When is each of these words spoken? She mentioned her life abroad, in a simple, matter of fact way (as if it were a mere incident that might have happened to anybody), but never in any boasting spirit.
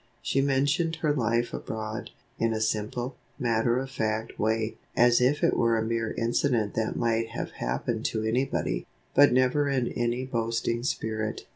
She 0.23 0.41
mentioned 0.41 0.95
her 0.95 1.13
life 1.13 1.53
abroad, 1.53 2.09
in 2.39 2.53
a 2.53 2.59
simple, 2.59 3.17
matter 3.37 3.77
of 3.77 3.91
fact 3.91 4.39
way 4.39 4.77
(as 4.97 5.21
if 5.21 5.43
it 5.43 5.55
were 5.55 5.77
a 5.77 5.83
mere 5.85 6.13
incident 6.13 6.73
that 6.73 6.95
might 6.95 7.27
have 7.29 7.51
happened 7.51 8.03
to 8.05 8.23
anybody), 8.23 8.87
but 9.13 9.31
never 9.31 9.69
in 9.69 9.89
any 9.89 10.25
boasting 10.25 10.81
spirit. 10.81 11.45